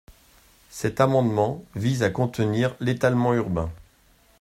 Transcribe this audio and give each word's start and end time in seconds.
Cet 0.71 0.99
amendement 0.99 1.63
vise 1.75 2.01
à 2.01 2.09
contenir 2.09 2.75
l’étalement 2.79 3.35
urbain. 3.35 3.71